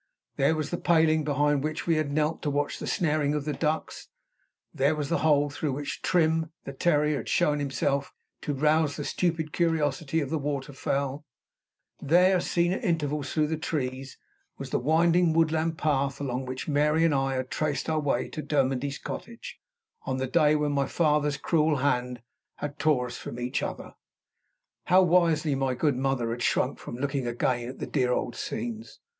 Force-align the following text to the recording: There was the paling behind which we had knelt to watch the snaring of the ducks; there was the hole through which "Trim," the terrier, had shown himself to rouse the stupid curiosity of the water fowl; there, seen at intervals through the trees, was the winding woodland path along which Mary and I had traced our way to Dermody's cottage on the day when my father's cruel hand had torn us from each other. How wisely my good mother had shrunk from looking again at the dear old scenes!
There 0.35 0.55
was 0.55 0.71
the 0.71 0.79
paling 0.79 1.23
behind 1.23 1.63
which 1.63 1.85
we 1.85 1.97
had 1.97 2.11
knelt 2.11 2.41
to 2.41 2.49
watch 2.49 2.79
the 2.79 2.87
snaring 2.87 3.35
of 3.35 3.45
the 3.45 3.53
ducks; 3.53 4.07
there 4.73 4.95
was 4.95 5.09
the 5.09 5.19
hole 5.19 5.51
through 5.51 5.73
which 5.73 6.01
"Trim," 6.01 6.49
the 6.65 6.73
terrier, 6.73 7.17
had 7.17 7.29
shown 7.29 7.59
himself 7.59 8.11
to 8.41 8.55
rouse 8.55 8.95
the 8.95 9.03
stupid 9.05 9.53
curiosity 9.53 10.19
of 10.19 10.31
the 10.31 10.39
water 10.39 10.73
fowl; 10.73 11.23
there, 12.01 12.39
seen 12.39 12.73
at 12.73 12.83
intervals 12.83 13.31
through 13.31 13.45
the 13.45 13.57
trees, 13.59 14.17
was 14.57 14.71
the 14.71 14.79
winding 14.79 15.33
woodland 15.33 15.77
path 15.77 16.19
along 16.19 16.47
which 16.47 16.67
Mary 16.67 17.05
and 17.05 17.13
I 17.13 17.35
had 17.35 17.51
traced 17.51 17.87
our 17.87 17.99
way 17.99 18.27
to 18.29 18.41
Dermody's 18.41 18.97
cottage 18.97 19.59
on 20.07 20.17
the 20.17 20.25
day 20.25 20.55
when 20.55 20.71
my 20.71 20.87
father's 20.87 21.37
cruel 21.37 21.75
hand 21.75 22.23
had 22.55 22.79
torn 22.79 23.05
us 23.11 23.17
from 23.17 23.39
each 23.39 23.61
other. 23.61 23.93
How 24.85 25.03
wisely 25.03 25.53
my 25.53 25.75
good 25.75 25.95
mother 25.95 26.31
had 26.31 26.41
shrunk 26.41 26.79
from 26.79 26.95
looking 26.95 27.27
again 27.27 27.69
at 27.69 27.77
the 27.77 27.85
dear 27.85 28.11
old 28.11 28.35
scenes! 28.35 28.97